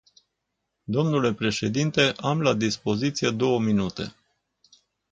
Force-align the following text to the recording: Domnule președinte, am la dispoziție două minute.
Domnule 0.87 1.33
președinte, 1.33 2.13
am 2.17 2.41
la 2.41 2.53
dispoziție 2.53 3.29
două 3.29 3.59
minute. 3.59 4.15